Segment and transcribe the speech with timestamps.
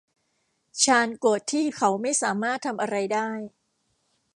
[0.81, 3.29] ชาร์ลโกรธที่เขาไม่สามารถทำอะไรได้